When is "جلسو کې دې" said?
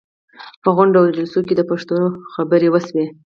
1.17-1.63